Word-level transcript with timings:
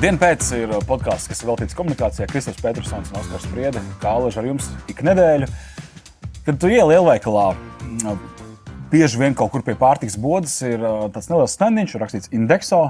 Dienu 0.00 0.16
pēc 0.16 0.46
ir 0.56 0.70
podkāsts, 0.88 1.28
kas 1.28 1.42
ir 1.42 1.50
veltīts 1.50 1.76
komunikācijai. 1.76 2.24
Kristofers 2.30 2.62
Petersons 2.64 3.10
un 3.12 3.18
Oskars 3.20 3.42
Spriede, 3.44 3.82
kā 4.00 4.14
alaži 4.16 4.38
ar 4.40 4.46
jums 4.48 4.70
ik 4.88 5.02
nedēļu. 5.04 5.44
Kad 6.46 6.56
tu 6.62 6.70
ieli 6.72 6.94
lielveikalā, 6.94 7.42
bieži 8.88 9.20
vien 9.20 9.36
kaut 9.36 9.52
kur 9.52 9.60
pie 9.66 9.74
pārtikas 9.76 10.16
bodas 10.16 10.54
ir 10.64 10.80
tāds 11.12 11.28
neliels 11.28 11.52
standiņš, 11.58 11.98
rakstīts 12.00 12.32
indekso. 12.32 12.80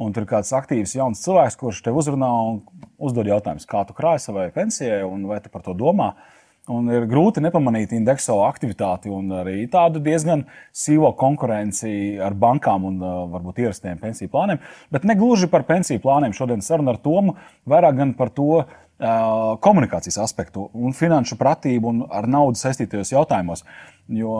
Un 0.00 0.12
tur 0.12 0.26
ir 0.26 0.28
kāds 0.34 0.52
aktīvs 0.56 0.92
jauns 0.98 1.24
cilvēks, 1.24 1.56
kurš 1.62 1.80
te 1.86 1.96
uzrunā 1.96 2.28
un 2.50 2.60
uzdod 3.08 3.32
jautājumus, 3.32 3.64
kā 3.68 3.80
tu 3.88 3.96
krāji 3.96 4.26
savai 4.26 4.50
pensijai 4.52 5.00
un 5.08 5.24
vai 5.32 5.40
tu 5.40 5.48
par 5.48 5.64
to 5.64 5.72
domā. 5.72 6.12
Uh, 6.12 6.39
Un 6.70 6.86
ir 6.92 7.06
grūti 7.10 7.42
nepamanīt 7.42 7.90
indekso 7.96 8.36
aktivitāti 8.46 9.10
un 9.10 9.32
arī 9.40 9.64
tādu 9.70 9.98
diezgan 10.04 10.44
sīvo 10.76 11.10
konkurenci 11.18 12.20
ar 12.22 12.36
bankām 12.38 12.84
un 12.86 13.00
uh, 13.02 13.16
varbūt 13.32 13.58
ierastiem 13.64 13.98
pensiju 13.98 14.30
plāniem. 14.30 14.60
Bet 14.94 15.06
ne 15.08 15.16
gluži 15.18 15.50
par 15.50 15.66
pensiju 15.66 16.02
plāniem 16.04 16.36
šodien 16.36 16.62
saruna 16.62 16.94
ar 16.94 17.00
Tomu, 17.02 17.34
vairāk 17.70 17.98
gan 17.98 18.12
par 18.18 18.30
to 18.36 18.60
uh, 18.60 18.68
komunikācijas 19.66 20.20
aspektu 20.22 20.68
un 20.76 20.94
finanšu 20.94 21.40
pratību 21.40 21.90
un 21.90 22.04
ar 22.06 22.30
naudu 22.30 22.60
saistītajos 22.60 23.16
jautājumos. 23.16 23.64
Jo 24.10 24.36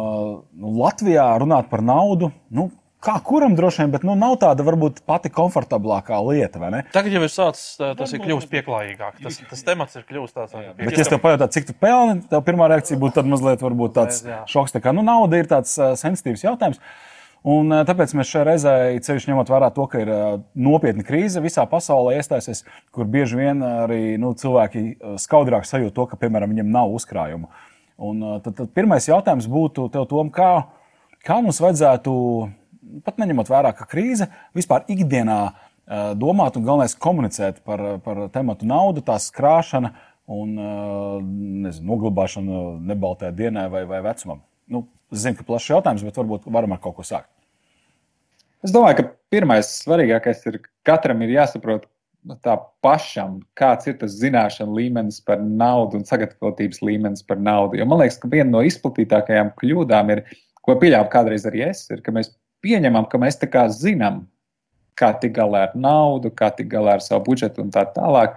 nu, 0.54 0.76
Latvijā 0.78 1.26
runāt 1.42 1.70
par 1.72 1.82
naudu, 1.82 2.30
nu, 2.54 2.68
Kā 3.00 3.14
kuram 3.24 3.54
droši 3.56 3.80
vien, 3.80 3.92
bet 3.94 4.02
nu, 4.04 4.12
nav 4.18 4.34
tāda 4.42 4.64
varbūt 4.66 4.98
pati 5.08 5.30
komfortablākā 5.32 6.18
lieta. 6.26 6.60
Tagad 6.92 7.14
jau 7.16 7.22
ir 7.24 7.30
sācis, 7.32 7.78
tas 7.80 8.10
ir 8.12 8.20
kļuvis 8.20 8.48
pieklājīgāk. 8.50 9.22
Tas, 9.24 9.38
tas 9.48 9.62
temats 9.64 9.96
ir 9.96 10.04
kļuvis 10.04 10.34
tāds- 10.36 10.52
bet, 10.76 10.92
ja 10.92 11.06
es 11.06 11.08
tev 11.08 11.22
pajautātu, 11.22 11.56
cik 11.56 11.70
tu 11.70 11.76
pelni, 11.80 12.20
tev 12.28 12.44
pirmā 12.44 12.68
reakcija 12.68 13.00
būtu 13.00 13.24
mazliet 13.24 13.64
tāds 13.96 14.20
šoks. 14.52 14.76
Tā 14.76 14.82
kā 14.84 14.92
nu, 14.92 15.00
nauda 15.00 15.40
ir 15.40 15.48
tāds 15.48 15.72
sensitīvs 15.96 16.44
jautājums. 16.44 16.76
Un, 17.40 17.72
tāpēc 17.88 18.12
mēs 18.12 18.28
šajā 18.28 18.44
reizē, 18.44 19.00
ceļš 19.00 19.30
ņemot 19.30 19.48
vērā 19.48 19.72
to, 19.72 19.86
ka 19.88 20.02
ir 20.02 20.10
nopietna 20.52 21.00
krīze 21.00 21.40
visā 21.40 21.64
pasaulē 21.64 22.18
iestājusies, 22.20 22.66
kur 22.92 23.08
bieži 23.08 23.40
vien 23.40 23.64
arī 23.64 24.18
nu, 24.20 24.34
cilvēki 24.36 25.16
skaudrāk 25.16 25.64
sajūt 25.64 25.96
to, 25.96 26.04
ka, 26.04 26.20
piemēram, 26.20 26.52
viņiem 26.52 26.68
nav 26.68 26.92
uzkrājumu. 26.92 27.48
Un, 27.96 28.20
tad, 28.44 28.58
tad 28.60 28.68
pirmais 28.76 29.08
jautājums 29.08 29.48
būtu 29.48 29.88
tev, 29.88 30.04
Tom, 30.12 30.28
kā, 30.28 30.68
kā 31.24 31.40
mums 31.40 31.64
vajadzētu 31.64 32.12
pat 33.04 33.20
neņemot 33.20 33.50
vērā, 33.50 33.72
ka 33.76 33.88
krīze 33.88 34.30
vispār 34.56 34.86
ikdienā 34.90 35.40
domāt 36.20 36.56
un 36.56 36.66
galvenais 36.66 36.94
komunicēt 36.94 37.64
par, 37.66 37.82
par 38.04 38.28
tematu 38.34 38.68
naudu, 38.68 39.02
tās 39.06 39.28
krāšana 39.34 39.92
un 40.30 40.54
nezinu, 41.64 41.88
noglabāšana 41.90 42.62
nebaltajā 42.92 43.34
dienā 43.34 43.66
vai, 43.72 43.82
vai 43.90 43.98
vecumam. 44.04 44.44
Nu, 44.70 44.84
es 45.10 45.24
zinu, 45.24 45.40
ka 45.40 45.46
plašs 45.48 45.72
jautājums, 45.72 46.04
bet 46.06 46.20
varbūt 46.20 46.46
varam 46.54 46.76
ar 46.76 46.82
kaut 46.82 47.00
ko 47.00 47.06
sākt. 47.06 47.30
Es 48.62 48.74
domāju, 48.74 49.00
ka 49.00 49.08
pirmais 49.32 49.72
svarīgākais 49.80 50.44
ir 50.50 50.60
katram 50.86 51.24
ir 51.24 51.32
jāsaprot 51.38 51.88
tā 52.44 52.54
pašam, 52.84 53.38
kāds 53.56 53.88
ir 53.88 53.96
tas 54.00 54.12
zināšanu 54.20 54.76
līmenis 54.76 55.22
par 55.24 55.40
naudu 55.40 55.98
un 55.98 56.04
sagatavotības 56.06 56.82
līmenis 56.84 57.24
par 57.26 57.40
naudu. 57.40 57.78
Jo 57.80 57.86
man 57.88 58.02
liekas, 58.02 58.20
ka 58.20 58.28
viena 58.30 58.50
no 58.52 58.62
izplatītākajām 58.68 59.54
kļūdām 59.56 60.12
ir, 60.14 60.22
ko 60.60 60.76
pieļāvu 60.78 61.08
kādreiz 61.12 61.48
arī 61.48 61.64
es, 61.70 61.86
ir, 61.90 62.04
ka 62.04 62.12
mēs 62.14 62.34
pieņemam, 62.64 63.06
ka 63.10 63.20
mēs 63.20 63.40
tā 63.40 63.48
kā 63.50 63.66
zinām, 63.72 64.24
kā 64.98 65.12
tikt 65.20 65.36
galā 65.38 65.66
ar 65.68 65.76
naudu, 65.78 66.32
kā 66.34 66.50
tikt 66.54 66.72
galā 66.72 66.98
ar 66.98 67.04
savu 67.04 67.24
budžetu 67.30 67.64
un 67.64 67.72
tā 67.74 67.86
tālāk. 67.94 68.36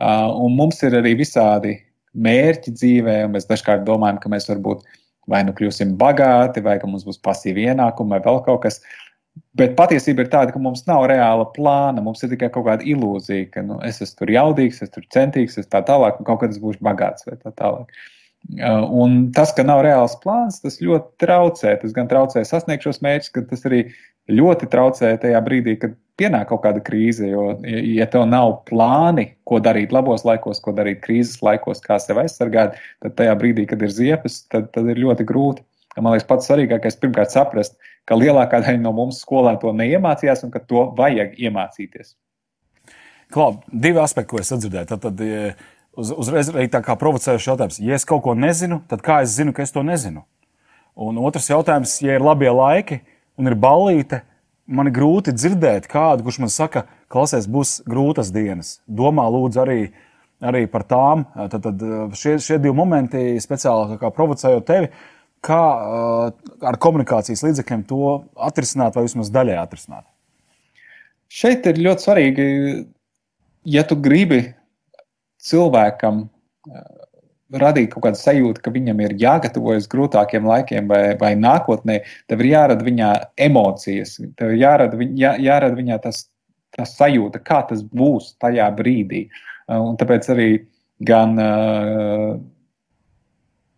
Un 0.00 0.56
mums 0.58 0.82
ir 0.84 0.96
arī 0.98 1.14
visādi 1.18 1.78
mērķi 2.14 2.74
dzīvē, 2.74 3.16
un 3.26 3.34
mēs 3.36 3.48
dažkārt 3.50 3.86
domājam, 3.86 4.20
ka 4.22 4.30
mēs 4.32 4.48
varbūt 4.50 4.84
vai 5.30 5.40
nu 5.46 5.54
kļūsim 5.56 5.94
bagāti, 6.00 6.62
vai 6.64 6.76
ka 6.80 6.90
mums 6.90 7.06
būs 7.06 7.20
pasīvi 7.24 7.68
ienākumi, 7.70 8.14
vai 8.14 8.20
vēl 8.24 8.42
kaut 8.46 8.64
kas. 8.66 8.80
Bet 9.58 9.74
patiesība 9.78 10.22
ir 10.22 10.30
tāda, 10.30 10.52
ka 10.54 10.60
mums 10.62 10.84
nav 10.86 11.08
reāla 11.10 11.46
plāna. 11.56 12.02
Mums 12.04 12.22
ir 12.22 12.30
tikai 12.34 12.50
kaut 12.54 12.68
kāda 12.68 12.86
ilūzija, 12.86 13.48
ka 13.54 13.64
nu, 13.66 13.80
es 13.86 13.98
esmu 14.04 14.20
tur 14.20 14.34
jaudīgs, 14.34 14.82
es 14.82 14.90
esmu 14.90 15.08
centīgs, 15.14 15.56
es 15.58 15.70
tā 15.70 15.80
tālāk, 15.86 16.20
un 16.20 16.28
kaut 16.28 16.42
kad 16.42 16.54
es 16.54 16.60
būšu 16.62 16.82
bagāts 16.84 17.26
vai 17.26 17.38
tā 17.40 17.50
tālāk. 17.56 17.90
Uh, 18.44 18.84
Un 18.90 19.32
tas, 19.32 19.54
ka 19.56 19.64
nav 19.64 19.80
reāls 19.86 20.14
plāns, 20.20 20.60
tas 20.62 20.76
ļoti 20.84 21.24
traucē. 21.24 21.74
Tas 21.80 21.94
gan 21.96 22.08
traucē 22.10 22.44
sasniegt 22.46 22.84
šos 22.84 23.00
mērķus, 23.04 23.32
bet 23.34 23.48
tas 23.50 23.64
arī 23.68 23.80
ļoti 24.30 24.68
traucē 24.70 25.14
tajā 25.22 25.40
brīdī, 25.44 25.78
kad 25.80 25.96
pienāk 26.20 26.50
kaut 26.52 26.62
kāda 26.66 26.82
krīze. 26.84 27.26
Jo, 27.32 27.46
ja 27.64 28.06
tev 28.10 28.26
nav 28.28 28.60
plāni, 28.68 29.30
ko 29.48 29.60
darīt 29.64 29.94
labos 29.96 30.26
laikos, 30.28 30.60
ko 30.62 30.74
darīt 30.76 31.00
krīzes 31.04 31.40
laikos, 31.44 31.82
kā 31.84 31.98
sevi 32.02 32.24
aizsargāt, 32.24 32.76
tad 33.02 33.16
tajā 33.18 33.34
brīdī, 33.40 33.66
kad 33.70 33.82
ir 33.82 33.92
ziepes, 33.92 34.44
tad, 34.52 34.70
tad 34.76 34.92
ir 34.92 35.02
ļoti 35.06 35.26
grūti. 35.28 35.64
Man 35.96 36.10
liekas, 36.12 36.26
pats 36.26 36.48
svarīgākais 36.50 36.96
ir 36.96 37.02
pirmkārt 37.04 37.34
saprast, 37.34 37.76
ka 38.08 38.18
lielākā 38.18 38.60
daļa 38.64 38.80
no 38.82 38.92
mums 38.96 39.20
skolā 39.22 39.54
to 39.62 39.70
neiemācījās 39.72 40.42
un 40.46 40.50
ka 40.54 40.62
to 40.62 40.88
vajag 40.98 41.38
iemācīties. 41.38 42.16
Klau, 43.34 43.54
divi 43.70 44.02
aspekti, 44.02 44.34
ko 44.34 44.40
es 44.42 44.50
dzirdēju. 44.50 44.88
Tad, 44.90 45.06
tad, 45.06 45.22
uz, 45.96 46.12
uzreiz 46.12 46.50
arī 46.52 46.68
tā 46.72 46.80
kā 46.84 46.96
provocējuši 46.98 47.50
jautājums. 47.50 47.80
Ja 47.82 47.96
es 47.98 48.06
kaut 48.08 48.24
ko 48.26 48.34
nezinu, 48.38 48.82
tad 48.90 49.02
kā 49.04 49.20
es 49.24 49.34
zinu, 49.38 49.54
ka 49.56 49.64
es 49.64 49.74
to 49.74 49.84
nezinu? 49.86 50.24
Un 50.94 51.18
otrs 51.18 51.50
jautājums, 51.50 51.96
ja 52.04 52.18
ir 52.18 52.24
labie 52.24 52.50
laiki 52.54 53.00
un 53.40 53.50
ir 53.50 53.56
ballīte, 53.58 54.22
man 54.66 54.88
ir 54.88 54.94
grūti 54.96 55.34
dzirdēt 55.34 55.88
kādu, 55.90 56.24
kurš 56.26 56.40
man 56.44 56.52
saka, 56.52 56.84
klausies, 57.10 57.48
būs 57.50 57.80
grūtas 57.90 58.30
dienas. 58.34 58.78
Domā 58.86 59.26
lūdzu 59.32 59.62
arī, 59.64 59.80
arī 60.44 60.64
par 60.70 60.86
tām. 60.88 61.26
Tad, 61.34 61.58
tad 61.66 61.82
šie, 62.18 62.36
šie 62.42 62.60
divi 62.62 62.74
momenti 62.76 63.34
speciāli 63.42 63.98
provocējot 63.98 64.66
tevi. 64.70 64.90
Kā 65.44 65.60
ar 66.64 66.78
komunikācijas 66.80 67.42
līdzekļiem 67.44 67.82
to 67.90 68.14
atrisināt, 68.46 68.94
vai 68.96 69.04
vismaz 69.04 69.28
daļai 69.34 69.58
atrisināt? 69.60 70.06
Šeit 71.28 71.66
ir 71.68 71.82
ļoti 71.84 72.06
svarīgi, 72.06 72.46
ja 73.68 73.82
tu 73.88 73.98
gribi 74.00 74.46
cilvēkam 75.44 76.24
eh, 76.24 76.84
radīt 77.60 77.92
kaut 77.92 78.06
kādu 78.08 78.20
sajūtu, 78.20 78.62
ka 78.64 78.72
viņam 78.74 79.02
ir 79.04 79.16
jāgatavojas 79.20 79.88
grūtākiem 79.92 80.46
laikiem 80.48 80.88
vai, 80.90 81.02
vai 81.20 81.34
nākotnē, 81.38 82.00
tev 82.30 82.42
ir 82.42 82.52
jārada 82.54 82.86
viņā 82.86 83.10
emocijas, 83.48 84.16
tev 84.38 84.54
ir 84.54 84.62
jārada, 84.64 85.10
jā, 85.18 85.34
jārada 85.44 85.78
viņā 85.78 86.00
tas, 86.06 86.24
tas 86.74 86.96
sajūta, 86.98 87.42
kā 87.44 87.62
tas 87.68 87.84
būs 87.84 88.34
tajā 88.42 88.70
brīdī. 88.78 89.28
Eh, 89.28 89.78
un 89.78 89.98
tāpēc 90.00 90.32
arī 90.34 90.50
gan 91.04 91.38
uh, 91.42 92.34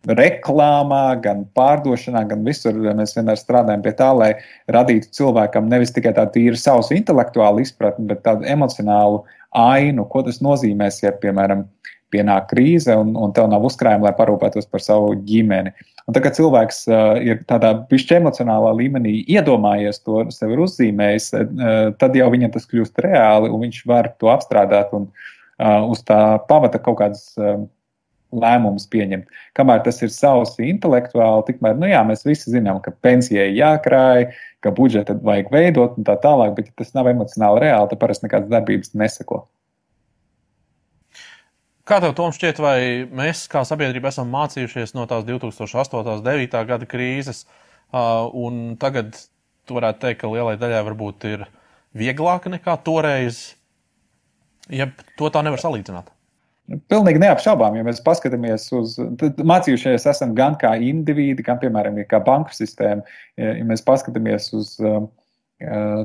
reklāmā, 0.07 1.19
gan 1.21 1.43
pārdošanā, 1.57 2.23
gan 2.29 2.43
visur 2.45 2.75
mēs 2.95 3.15
vienmēr 3.17 3.39
strādājam 3.39 3.83
pie 3.83 3.93
tā, 3.97 4.11
lai 4.15 4.29
radītu 4.71 5.09
cilvēkam 5.17 5.67
nevis 5.69 5.91
tikai 5.95 6.13
tādu 6.15 6.37
tīru 6.37 6.59
savu 6.59 6.85
intelektuālu 6.95 7.63
izpratni, 7.65 8.07
bet 8.07 8.23
tādu 8.23 8.47
emocionālu 8.47 9.25
ainu, 9.55 10.05
ko 10.09 10.23
tas 10.27 10.41
nozīmēs, 10.43 11.01
ja, 11.03 11.13
piemēram, 11.21 11.65
pienāk 12.13 12.49
krīze 12.51 12.95
un, 12.95 13.13
un 13.19 13.33
tev 13.35 13.49
nav 13.51 13.65
uzkrājuma, 13.67 14.07
lai 14.07 14.15
parūpētos 14.15 14.69
par 14.71 14.83
savu 14.83 15.11
ģimeni. 15.27 15.73
Un 16.07 16.15
tad, 16.15 16.21
kad 16.23 16.37
cilvēks 16.37 16.85
uh, 16.87 17.17
ir 17.19 17.41
tādā 17.49 17.73
pišķi 17.89 18.15
emocionālā 18.21 18.71
līmenī 18.77 19.17
iedomājies 19.27 19.99
to, 20.05 20.21
sev 20.31 20.53
ir 20.55 20.61
uzzīmējis, 20.63 21.31
uh, 21.35 21.89
tad 21.99 22.15
jau 22.15 22.29
viņam 22.31 22.53
tas 22.53 22.67
kļūst 22.69 23.01
reāli 23.03 23.51
un 23.51 23.65
viņš 23.65 23.81
var 23.91 24.13
to 24.21 24.31
apstrādāt 24.31 24.93
un 24.95 25.09
uh, 25.09 25.83
uz 25.91 26.05
tā 26.07 26.21
pamata 26.47 26.79
kaut 26.79 27.01
kādas 27.01 27.27
uh, 27.35 27.65
lēmumus 28.35 28.87
pieņemt. 28.91 29.27
Kamēr 29.57 29.83
tas 29.85 30.01
ir 30.03 30.11
savs 30.13 30.57
intelektuāli, 30.59 31.45
tikmēr, 31.47 31.77
nu 31.79 31.89
jā, 31.89 32.01
mēs 32.07 32.25
visi 32.27 32.51
zinām, 32.53 32.81
ka 32.83 32.91
pensijai 33.05 33.49
jākrāj, 33.55 34.29
ka 34.63 34.73
budžetu 34.75 35.17
vajag 35.23 35.51
veidot 35.53 35.99
un 35.99 36.07
tā 36.07 36.17
tālāk, 36.23 36.55
bet 36.57 36.71
ja 36.71 36.79
tas 36.81 36.91
nav 36.97 37.09
emocionāli 37.11 37.63
reāli, 37.67 37.91
tad 37.91 38.01
parasti 38.01 38.27
nekādas 38.27 38.51
darbības 38.51 38.93
neseko. 38.97 39.45
Kā 41.87 42.01
tev 42.03 42.17
Tom 42.17 42.33
šķiet, 42.35 42.57
vai 42.59 42.79
mēs 43.15 43.45
kā 43.47 43.61
sabiedrība 43.63 44.11
esam 44.11 44.27
mācījušies 44.33 44.91
no 44.97 45.05
tās 45.07 45.23
2008. 45.23 46.01
un 46.01 46.25
2009. 46.25 46.65
gada 46.67 46.89
krīzes, 46.89 47.45
un 47.95 48.75
tagad 48.81 49.15
tu 49.67 49.77
varētu 49.77 50.03
teikt, 50.03 50.19
ka 50.19 50.31
lielai 50.33 50.57
daļai 50.59 50.83
varbūt 50.89 51.29
ir 51.31 51.47
vieglāk 51.95 52.49
nekā 52.51 52.75
toreiz, 52.83 53.55
ja 54.67 54.89
to 55.15 55.31
tā 55.31 55.43
nevar 55.47 55.63
salīdzināt? 55.63 56.11
Pilnīgi 56.91 57.21
neapšaubām, 57.23 57.77
ja 57.79 57.85
mēs 57.87 58.01
paskatāmies 58.03 58.65
uz, 58.75 58.97
mācījušies 59.39 60.07
esam 60.11 60.33
gan 60.35 60.57
kā 60.59 60.73
indivīdi, 60.83 61.45
gan, 61.45 61.61
piemēram, 61.61 62.01
kā 62.11 62.19
banku 62.25 62.51
sistēma. 62.51 63.05
Ja 63.39 63.63
mēs 63.69 63.85
paskatāmies 63.87 64.49
uz 64.57 64.73
uh, 64.83 65.05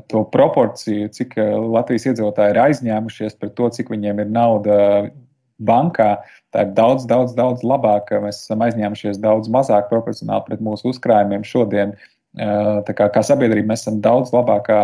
to 0.08 0.22
proporciju, 0.32 1.10
cik 1.12 1.34
Latvijas 1.74 2.06
iedzīvotāji 2.08 2.54
ir 2.54 2.60
aizņēmušies 2.62 3.36
par 3.40 3.50
to, 3.58 3.68
cik 3.74 3.90
viņiem 3.92 4.22
ir 4.22 4.30
nauda 4.32 4.78
bankā, 5.62 6.14
tā 6.54 6.64
ir 6.64 6.72
daudz, 6.78 7.04
daudz, 7.10 7.34
daudz 7.36 7.66
labāka. 7.66 8.22
Mēs 8.22 8.44
esam 8.46 8.64
aizņēmušies 8.64 9.20
daudz 9.22 9.52
mazāk 9.52 9.90
proporcionāli 9.90 10.46
pret 10.48 10.64
mūsu 10.64 10.94
uzkrājumiem 10.94 11.44
šodien. 11.46 11.94
Tā 12.32 12.96
kā, 12.96 13.10
kā 13.12 13.20
sabiedrība 13.26 13.74
mēs 13.74 13.84
esam 13.84 14.00
daudz 14.00 14.32
labākā 14.32 14.80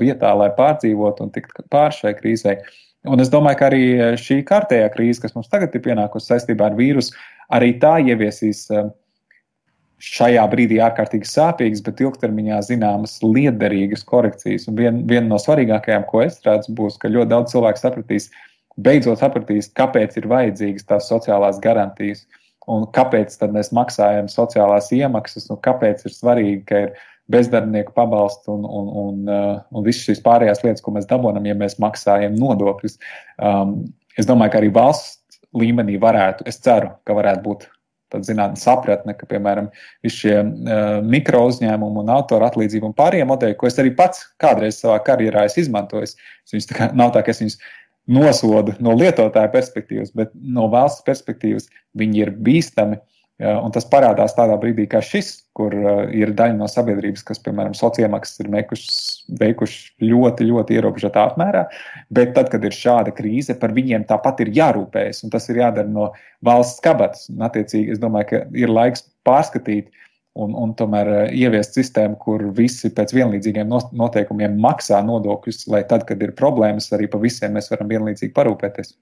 vietā, 0.00 0.32
lai 0.34 0.50
pārdzīvotu 0.56 1.28
un 1.28 1.32
tiktu 1.34 1.62
pāri 1.70 2.00
šai 2.00 2.14
krīzei. 2.18 2.58
Un 3.08 3.24
es 3.24 3.30
domāju, 3.32 3.58
ka 3.60 3.68
arī 3.70 3.82
šī 4.20 4.42
kārtējā 4.48 4.88
krīze, 4.94 5.22
kas 5.22 5.34
mums 5.36 5.50
tagad 5.50 5.74
ir 5.74 5.84
pienākusi 5.84 6.32
saistībā 6.32 6.68
ar 6.68 6.78
vīrusu, 6.78 7.14
arī 7.54 7.74
tā 7.82 7.96
ieviesīs 8.04 8.66
uh, 8.74 8.90
šajā 9.98 10.44
brīdī 10.52 10.78
ārkārtīgi 10.82 11.26
sāpīgas, 11.26 11.82
bet 11.86 12.02
ilgtermiņā 12.04 12.60
zināmas 12.68 13.18
liederīgas 13.24 14.04
korekcijas. 14.06 14.68
Un 14.70 14.78
viena 14.78 15.02
vien 15.10 15.26
no 15.30 15.38
svarīgākajām, 15.42 16.06
ko 16.10 16.22
es 16.22 16.38
redzu, 16.46 16.74
būs, 16.78 16.98
ka 17.02 17.10
ļoti 17.10 17.32
daudz 17.32 17.54
cilvēku 17.54 17.82
sapratīs, 17.82 18.28
beidzot 18.78 19.22
sapratīs, 19.22 19.72
kāpēc 19.78 20.20
ir 20.20 20.28
vajadzīgas 20.30 20.86
tās 20.86 21.10
sociālās 21.10 21.58
garantijas 21.62 22.26
un 22.70 22.86
kāpēc 22.94 23.34
mēs 23.50 23.72
maksājam 23.74 24.28
sociālās 24.30 24.92
iemaksas 24.94 25.48
un 25.50 25.58
kāpēc 25.64 26.04
ir 26.06 26.14
svarīgi, 26.14 26.62
ka 26.68 26.82
ir 26.86 26.92
bezdarbnieku 27.28 27.92
pabalstu 27.92 28.52
un, 28.52 28.64
un, 28.64 28.90
un, 29.04 29.16
uh, 29.28 29.56
un 29.70 29.86
visas 29.86 30.06
šīs 30.08 30.22
pārējās 30.24 30.62
lietas, 30.64 30.84
ko 30.84 30.94
mēs 30.96 31.08
dabūjam, 31.10 31.44
ja 31.48 31.56
mēs 31.58 31.78
maksājam 31.82 32.36
nodokļus. 32.40 32.96
Um, 33.36 33.80
es 34.18 34.28
domāju, 34.28 34.54
ka 34.54 34.62
arī 34.62 34.70
valsts 34.74 35.40
līmenī 35.56 35.98
varētu, 36.00 36.46
es 36.48 36.60
ceru, 36.64 36.94
ka 37.08 37.16
varētu 37.16 37.44
būt 37.44 37.66
tāda 38.08 38.24
zinātnē 38.24 38.56
sapratne, 38.56 39.12
ka, 39.18 39.28
piemēram, 39.28 39.68
visi 40.04 40.22
šie 40.22 40.36
uh, 40.40 40.86
mikro 41.04 41.44
uzņēmumi 41.50 42.00
un 42.04 42.14
autora 42.14 42.48
atlīdzību 42.48 42.88
un 42.88 42.96
pārējie 42.96 43.28
modeļi, 43.28 43.58
ko 43.60 43.68
es 43.68 43.76
arī 43.80 43.92
pats 43.98 44.24
kādreiz 44.40 44.80
savā 44.80 44.96
karjerā 45.04 45.44
esmu 45.48 45.66
izmantojis, 45.66 46.16
viņus 46.54 46.70
tā 46.70 46.78
kā, 46.80 46.88
nav 46.96 47.12
tā, 47.12 47.24
ka 47.26 47.34
es 47.34 47.44
viņus 47.44 47.58
nosodu 48.08 48.72
no 48.80 48.96
lietotāja 48.96 49.52
perspektīvas, 49.52 50.14
bet 50.16 50.32
no 50.32 50.70
valsts 50.72 51.04
perspektīvas 51.04 51.68
viņi 52.00 52.24
ir 52.24 52.32
bīstami. 52.48 52.96
Uh, 52.96 53.17
Un 53.38 53.70
tas 53.70 53.84
parādās 53.86 54.32
tādā 54.34 54.56
brīdī, 54.58 54.88
kā 54.90 54.98
šis, 55.04 55.28
kur 55.54 55.74
uh, 55.78 56.00
ir 56.10 56.32
daļa 56.34 56.56
no 56.58 56.66
sabiedrības, 56.66 57.22
kas, 57.26 57.38
piemēram, 57.44 57.76
sociālmaksas 57.78 58.42
ir 58.42 58.48
veikuši 58.50 60.08
ļoti, 60.10 60.48
ļoti 60.48 60.74
ierobežotā 60.74 61.28
apmērā. 61.30 61.68
Bet 62.10 62.34
tad, 62.34 62.50
kad 62.50 62.66
ir 62.66 62.74
šāda 62.74 63.14
krīze, 63.14 63.54
par 63.60 63.76
viņiem 63.76 64.08
tāpat 64.10 64.42
ir 64.42 64.50
jārūpējas, 64.58 65.22
un 65.22 65.34
tas 65.36 65.46
ir 65.52 65.62
jādara 65.62 65.86
no 65.86 66.08
valsts 66.42 66.82
kabatas. 66.82 67.30
Un, 67.30 67.46
attiecīgi, 67.46 67.94
es 67.94 68.02
domāju, 68.02 68.30
ka 68.32 68.42
ir 68.58 68.74
laiks 68.74 69.06
pārskatīt 69.28 69.94
un, 70.34 70.58
un 70.58 70.74
tomēr 70.74 71.14
uh, 71.14 71.24
ieviest 71.30 71.78
sistēmu, 71.78 72.18
kur 72.18 72.48
visi 72.58 72.90
pēc 72.90 73.14
vienlīdzīgiem 73.22 73.70
noteikumiem 73.70 74.58
maksā 74.66 74.98
nodokļus, 75.06 75.68
lai 75.70 75.86
tad, 75.86 76.10
kad 76.10 76.26
ir 76.26 76.34
problēmas, 76.34 76.90
arī 76.90 77.06
pa 77.06 77.22
visiem 77.22 77.54
mēs 77.54 77.70
varam 77.70 77.94
vienlīdzīgi 77.94 78.34
parūpēties. 78.34 78.96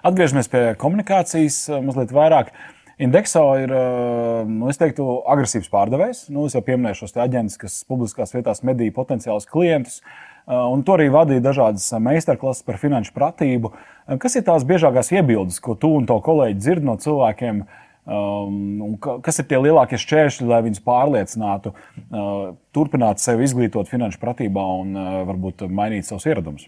Atgriežamies 0.00 0.48
pie 0.48 0.70
komunikācijas 0.80 1.66
uh, 1.68 1.84
mazliet 1.84 2.16
vairāk. 2.16 2.56
Uh, 2.56 2.78
Indekso 2.98 3.44
ir, 3.56 3.72
eh, 3.72 4.42
nu, 4.48 4.68
teiktu, 4.76 5.06
agresīvs 5.32 5.70
pārdevējs. 5.72 6.26
Nu, 6.32 6.46
es 6.46 6.56
jau 6.56 6.62
pieminēju 6.64 7.02
šos 7.02 7.16
aģentus, 7.24 7.58
kas 7.60 7.78
publiskās 7.88 8.34
vietās 8.34 8.62
medīja 8.66 8.94
potenciālus 8.96 9.48
klientus. 9.48 10.00
Eh, 10.02 10.52
un 10.52 10.82
to 10.82 10.96
arī 10.98 11.08
vadīja 11.12 11.44
dažādas 11.44 11.86
meistarklases 12.02 12.66
par 12.66 12.76
finanšu 12.76 13.14
pratību. 13.16 13.72
Eh, 13.72 14.18
kas 14.18 14.36
ir 14.36 14.42
tās 14.42 14.66
biežākās 14.68 15.12
iebildes, 15.12 15.60
ko 15.60 15.74
tu 15.74 15.94
un 15.96 16.06
to 16.06 16.20
kolēģi 16.20 16.58
dzird 16.58 16.84
no 16.84 16.96
cilvēkiem? 16.96 17.64
Um, 18.02 18.96
kas 18.98 19.38
ir 19.38 19.46
tie 19.46 19.60
lielākie 19.62 19.94
šķēršļi, 19.94 20.48
lai 20.50 20.58
viņus 20.66 20.82
pārliecinātu, 20.82 21.70
uh, 21.70 22.56
turpināt 22.74 23.22
sevi 23.22 23.46
izglītot 23.46 23.86
finanšu 23.86 24.18
pratībā 24.18 24.64
un 24.80 24.96
uh, 24.98 25.10
varbūt 25.28 25.62
mainīt 25.70 26.08
savus 26.08 26.26
ieradumus? 26.26 26.66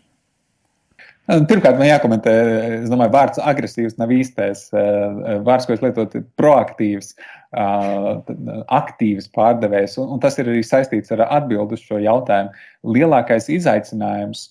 Pirmkārt, 1.25 1.79
man 1.79 1.89
jākomentē, 1.89 2.33
es 2.83 2.91
domāju, 2.93 3.15
vārds 3.15 3.41
agresīvs 3.41 3.95
nav 3.97 4.11
īstais. 4.13 4.67
Vārds, 5.47 5.65
ko 5.65 5.73
es 5.73 5.81
lietotu, 5.81 6.21
ir 6.21 6.27
proaktīvs, 6.37 7.15
aktīvs 8.77 9.31
pārdevējs. 9.33 9.97
Un, 10.03 10.19
tas 10.21 10.37
ir 10.37 10.51
arī 10.53 10.61
saistīts 10.67 11.15
ar 11.17 11.25
atbildi 11.31 11.79
uz 11.79 11.87
šo 11.87 12.03
jautājumu. 12.05 12.53
Lielākais 12.93 13.49
izaicinājums 13.57 14.51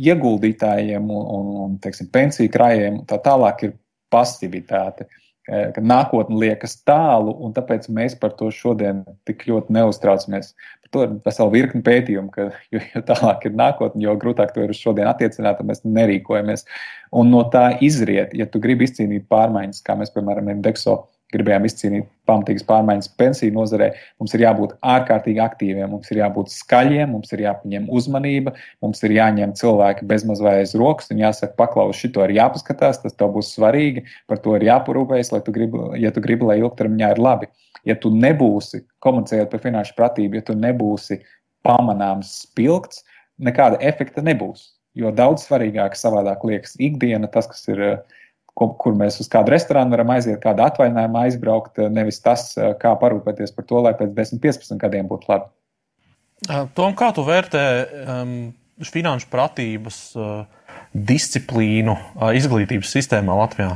ieguldītājiem 0.00 1.06
un, 1.06 1.24
un, 1.38 1.54
un 1.66 1.78
teiksim, 1.84 2.10
pensiju 2.10 2.50
krājiem 2.50 3.02
tā 3.06 3.20
tālāk 3.22 3.66
ir 3.68 3.74
pasivitāte. 4.10 5.06
Nākotne 5.82 6.38
liekas 6.38 6.76
tālu, 6.86 7.32
un 7.46 7.54
tāpēc 7.54 7.88
mēs 7.94 8.14
par 8.18 8.34
to 8.38 8.50
šodien 8.54 9.04
tik 9.26 9.46
ļoti 9.50 9.74
neuztraucamies. 9.74 10.52
To 10.90 11.04
ir 11.06 11.12
vesela 11.22 11.52
virkni 11.52 11.84
pētījumu, 11.86 12.32
ka 12.34 12.48
jo, 12.74 12.80
jo 12.82 13.02
tālāk 13.06 13.46
ir 13.46 13.54
nākotne, 13.54 14.02
jo 14.02 14.16
grūtāk 14.18 14.50
to 14.54 14.64
ir 14.64 14.72
uz 14.74 14.80
šodien 14.82 15.06
attiecināt, 15.06 15.62
un 15.62 15.70
mēs 15.70 15.84
nerīkojamies. 15.86 16.66
Un 17.14 17.30
no 17.30 17.44
tā 17.52 17.68
izriet, 17.86 18.34
ja 18.34 18.48
tu 18.50 18.62
gribi 18.62 18.88
izcīnīt 18.88 19.28
pārmaiņas, 19.30 19.84
kā 19.86 19.94
mēs, 20.00 20.10
piemēram, 20.16 20.50
Indekso 20.50 21.04
gribējām 21.34 21.66
izcīnīt 21.68 22.08
pamatīgas 22.26 22.64
pārmaiņas 22.66 23.10
pensiju 23.20 23.54
nozarē, 23.54 23.90
mums 24.18 24.34
ir 24.34 24.44
jābūt 24.44 24.74
ārkārtīgi 24.94 25.42
aktīviem, 25.44 25.86
mums 25.92 26.10
ir 26.10 26.22
jābūt 26.24 26.52
skaļiem, 26.54 27.14
mums 27.14 27.30
ir 27.34 27.44
jāpaņem 27.44 27.86
uzmanība, 28.00 28.54
mums 28.82 29.02
ir 29.06 29.14
jāņem 29.14 29.54
cilvēki 29.60 30.08
bezmaz 30.10 30.42
vai 30.42 30.56
aiz 30.64 30.74
rokas 30.78 31.10
un 31.14 31.22
jāsaka, 31.22 31.54
paklaus, 31.60 32.02
šito 32.02 32.26
ir 32.26 32.34
jāpaskatās, 32.40 33.02
tas 33.04 33.14
tev 33.14 33.34
būs 33.36 33.54
svarīgi, 33.54 34.08
par 34.30 34.42
to 34.42 34.58
ir 34.58 34.66
jāparūpējas, 34.72 35.34
lai 35.36 35.42
tu 35.46 35.54
gribi, 35.54 35.86
ja 36.02 36.10
tu 36.14 36.22
gribi, 36.24 36.50
lai 36.50 36.60
ilgtermiņā 36.64 37.14
ir 37.14 37.22
labi 37.22 37.50
ja 37.88 37.96
tu 37.98 38.12
nebūsi 38.14 38.84
komunicējot 39.04 39.50
par 39.52 39.62
finanšu 39.62 39.96
pratību, 39.98 40.40
ja 40.40 40.46
tu 40.46 40.56
nebūsi 40.58 41.20
pamanāms 41.66 42.40
spilgts, 42.46 43.04
nekāda 43.40 43.80
efekta 43.84 44.24
nebūs. 44.24 44.70
Jo 44.98 45.12
daudz 45.14 45.44
svarīgāk 45.46 45.94
savādāk 45.96 46.42
liekas 46.46 46.74
ikdiena, 46.82 47.28
tas, 47.30 47.46
kas 47.50 47.62
ir, 47.70 47.82
kur, 48.58 48.74
kur 48.80 48.96
mēs 48.98 49.20
uz 49.22 49.30
kādu 49.30 49.54
restorānu 49.54 49.94
varam 49.94 50.10
aiziet, 50.16 50.40
kādu 50.42 50.64
atvaļinājumu 50.66 51.20
aizbraukt, 51.22 51.78
nevis 51.94 52.18
tas, 52.24 52.50
kā 52.82 52.94
parūpēties 53.00 53.54
par 53.56 53.68
to, 53.68 53.82
lai 53.86 53.94
pēc 53.98 54.16
10, 54.16 54.42
15 54.42 54.80
gadiem 54.82 55.10
būtu 55.10 55.30
labi. 55.30 55.50
Tom, 56.74 56.96
kā 56.96 57.10
tu 57.14 57.22
vērtē 57.26 57.62
um, 58.00 58.34
finanšu 58.80 59.28
pratības 59.30 60.00
uh, 60.16 60.42
disciplīnu 60.96 61.94
uh, 61.94 62.30
izglītības 62.36 62.96
sistēmā 62.96 63.36
Latvijā? 63.42 63.74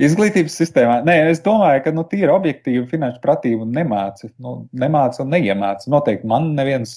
Izglītības 0.00 0.54
sistēmā. 0.56 1.00
Nē, 1.04 1.14
es 1.30 1.42
domāju, 1.44 1.82
ka 1.84 1.92
nu, 1.92 2.04
tīri 2.08 2.30
objektīvi 2.32 2.86
finanšu 2.88 3.20
pratību 3.24 3.66
nemāca. 3.68 4.30
Nu, 4.42 4.54
nemāca 4.72 5.20
un 5.24 5.32
neiemāca. 5.34 5.90
Noteikti 5.92 6.28
man 6.30 6.52
neviens, 6.56 6.94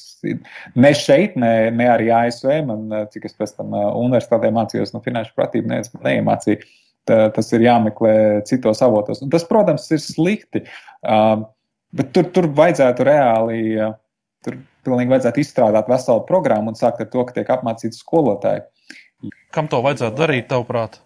ne 0.80 0.92
šeit, 0.96 1.36
ne, 1.40 1.52
ne 1.76 1.90
arī 1.92 2.08
ASV, 2.16 2.54
man, 2.70 2.86
cik 3.12 3.28
es 3.28 3.36
pēc 3.36 3.58
tam 3.58 3.76
uh, 3.76 3.90
universitātē 4.00 4.52
mācījos 4.56 4.96
no 4.96 5.04
finanšu 5.04 5.36
pratību, 5.36 5.72
neviens 5.74 5.92
man 5.96 6.08
neiemācīja. 6.08 6.64
Tā, 7.06 7.20
tas 7.36 7.52
ir 7.54 7.62
jāmeklē 7.68 8.16
citos 8.50 8.80
avotos. 8.82 9.20
Un 9.22 9.30
tas, 9.34 9.44
protams, 9.46 9.86
ir 9.94 10.02
slikti. 10.02 10.64
Uh, 11.06 11.44
bet 11.94 12.16
tur, 12.16 12.32
tur 12.34 12.48
vajadzētu 12.58 13.06
reāli. 13.06 13.60
Uh, 13.76 13.94
tur 14.46 14.58
pilnīgi 14.86 15.12
vajadzētu 15.14 15.42
izstrādāt 15.42 15.90
veselu 15.90 16.24
programmu 16.30 16.72
un 16.72 16.80
sākt 16.80 17.04
ar 17.04 17.12
to, 17.12 17.26
ka 17.28 17.36
tiek 17.36 17.52
apmācīti 17.58 17.98
skolotāji. 17.98 18.66
Kam 19.56 19.70
to 19.72 19.82
vajadzētu 19.86 20.20
darīt, 20.20 20.50
tavuprāt? 20.52 21.00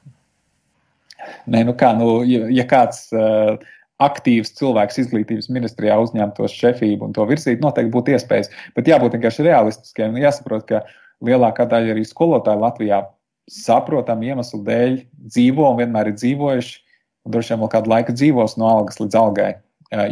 Nē, 1.50 1.66
nu 1.68 1.76
kā, 1.78 1.92
nu, 1.98 2.22
ja, 2.28 2.46
ja 2.54 2.66
kāds 2.70 3.08
uh, 3.16 3.60
aktīvs 4.00 4.54
cilvēks 4.56 5.02
izglītības 5.04 5.50
ministrijā 5.52 5.98
uzņemtos 6.00 6.56
šefību 6.56 7.10
un 7.10 7.16
to 7.16 7.26
virsīt, 7.28 7.62
noteikti 7.64 7.94
būtu 7.94 8.16
iespējas. 8.16 8.52
Bet 8.78 8.88
jābūt 8.88 9.18
vienkārši 9.18 9.48
realistiskiem. 9.50 10.14
Nu, 10.16 10.24
jāsaprot, 10.24 10.66
ka 10.70 10.84
lielākā 11.26 11.68
daļa 11.70 11.96
arī 11.96 12.06
skolotāju 12.08 12.64
Latvijā 12.64 13.04
saprotam 13.50 14.22
iemeslu 14.24 14.62
dēļ 14.66 15.02
dzīvo 15.34 15.72
un 15.72 15.82
vienmēr 15.82 16.12
ir 16.12 16.20
dzīvojuši, 16.20 16.78
un 17.26 17.34
droši 17.34 17.54
vien 17.54 17.64
vēl 17.64 17.74
kādu 17.74 17.92
laiku 17.92 18.16
dzīvos 18.16 18.56
no 18.62 18.70
algas 18.70 19.02
līdz 19.02 19.20
algai. 19.20 19.56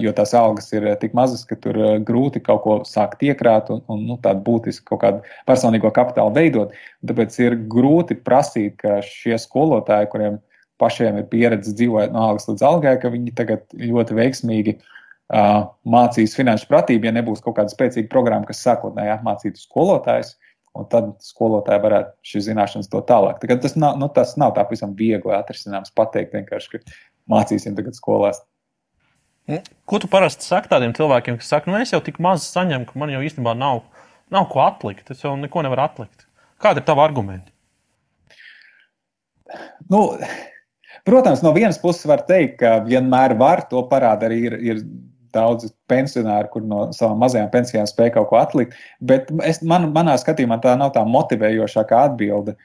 Jo 0.01 0.09
tās 0.17 0.31
algas 0.33 0.71
ir 0.73 0.87
tik 0.97 1.13
mazas, 1.13 1.43
ka 1.45 1.53
tur 1.61 1.77
grūti 2.05 2.41
kaut 2.41 2.63
ko 2.63 2.77
sākt 2.89 3.21
iekrāt 3.27 3.69
un, 3.69 3.83
un 3.93 4.01
nu, 4.09 4.15
tādu 4.23 4.41
būtisku 4.47 4.87
kaut 4.89 5.03
kādu 5.03 5.35
personīgo 5.45 5.91
kapitālu 5.93 6.33
veidot. 6.33 6.73
Tāpēc 7.05 7.37
ir 7.43 7.55
grūti 7.69 8.17
prasīt, 8.17 8.79
ka 8.81 8.97
šie 9.05 9.37
skolotāji, 9.37 10.09
kuriem 10.09 10.39
pašiem 10.81 11.19
ir 11.21 11.29
pieredze 11.31 11.73
dzīvojot 11.75 12.13
no 12.13 12.25
algas 12.29 12.47
līdz 12.49 12.65
algai, 12.67 12.95
ka 13.01 13.11
viņi 13.13 13.33
tagad 13.37 13.63
ļoti 13.77 14.17
veiksmīgi 14.17 14.75
uh, 14.77 15.69
mācīs 15.87 16.35
finanšu 16.37 16.69
pratību, 16.71 17.09
ja 17.09 17.15
nebūs 17.17 17.43
kaut 17.45 17.57
kāda 17.59 17.73
spēcīga 17.73 18.11
programma, 18.11 18.47
kas 18.49 18.63
sākotnēji 18.65 19.15
apmācītu 19.17 19.63
skolotājus. 19.63 20.35
Un 20.77 20.85
tad 20.91 21.07
skolotāji 21.25 21.81
varētu 21.81 22.11
šīs 22.29 22.51
zināšanas 22.51 22.89
dot 22.91 23.07
tālāk. 23.09 23.39
Tagad 23.41 23.63
tas 23.63 23.73
nav, 23.79 23.95
nu, 23.97 24.11
tas 24.13 24.35
nav 24.37 24.51
tā 24.53 24.61
pavisam 24.61 24.91
viegli 24.99 25.33
atrisināms 25.33 25.89
pateikt, 25.97 26.35
vienkārši, 26.37 26.75
ka 26.75 26.97
mācīsim 27.33 27.73
tagad 27.79 27.97
skolās. 27.97 28.43
Nu, 29.49 29.57
ko 29.89 29.97
tu 30.03 30.09
parasti 30.11 30.45
saki 30.45 30.69
tādiem 30.69 30.93
cilvēkiem, 30.93 31.39
kas 31.41 31.49
saka, 31.49 31.71
nu 31.71 31.79
es 31.81 31.95
jau 31.95 32.01
tik 32.03 32.19
maz 32.21 32.45
saņemu, 32.51 32.85
ka 32.89 32.99
man 33.01 33.13
jau 33.13 33.23
īstenībā 33.25 33.55
nav, 33.57 33.85
nav 34.33 34.49
ko 34.51 34.61
atlikt, 34.67 35.09
es 35.13 35.23
jau 35.23 35.33
neko 35.39 35.63
nevaru 35.65 35.85
atlikt? 35.87 36.27
Kādi 36.61 36.83
ir 36.83 36.87
tavi 36.89 37.01
argumenti? 37.01 37.53
Nu, 39.89 40.01
Protams, 41.07 41.39
no 41.39 41.53
vienas 41.55 41.77
puses 41.79 42.03
var 42.09 42.25
teikt, 42.27 42.57
ka 42.59 42.81
vienmēr 42.83 43.37
var, 43.39 43.63
to 43.71 43.79
parāda 43.87 44.27
arī 44.27 44.41
ir, 44.49 44.55
ir 44.59 44.81
daudzi 45.35 45.69
pensionāri, 45.87 46.49
kur 46.51 46.65
no 46.67 46.87
savām 46.95 47.21
mazajām 47.23 47.51
pensijām 47.53 47.87
spēj 47.87 48.11
kaut 48.17 48.27
ko 48.31 48.39
atlikt. 48.41 48.75
Bet 48.99 49.29
es, 49.47 49.61
man, 49.63 49.89
manā 49.95 50.17
skatījumā 50.19 50.59
tā 50.63 50.75
nav 50.79 50.91
tā 50.97 51.05
motivējošākā 51.07 52.01
atbilde. 52.09 52.57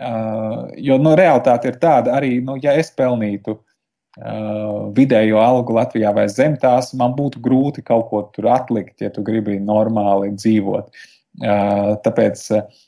Uh, 0.00 0.70
jo 0.80 0.96
nu, 1.02 1.12
realitāte 1.18 1.68
ir 1.68 1.80
tāda, 1.82 2.14
arī, 2.16 2.38
nu, 2.44 2.54
ja 2.62 2.72
es 2.80 2.88
pelnītu 2.96 3.58
uh, 3.58 4.88
vidējo 4.96 5.42
algu 5.42 5.76
Latvijā 5.76 6.14
vai 6.16 6.24
zem 6.32 6.54
tās, 6.62 6.94
man 6.96 7.12
būtu 7.18 7.42
grūti 7.44 7.84
kaut 7.84 8.06
ko 8.08 8.22
tur 8.32 8.48
atlikt, 8.54 9.00
ja 9.04 9.10
tu 9.12 9.26
gribi 9.26 9.58
normāli 9.60 10.32
dzīvot. 10.38 11.02
Uh, 11.40 11.98
tāpēc 12.06 12.46
uh, 12.56 12.80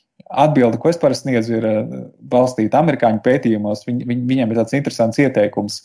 atbilde, 0.43 0.79
ko 0.81 0.89
es 0.91 0.99
parasti 1.01 1.27
sniedzu, 1.27 1.59
ir 1.59 1.67
balstīta 2.31 2.81
amerikāņu 2.81 3.21
pētījumos. 3.25 3.85
Viņ, 3.87 4.01
viņ, 4.09 4.25
viņiem 4.29 4.53
ir 4.53 4.59
tāds 4.61 4.77
interesants 4.77 5.21
ieteikums. 5.21 5.81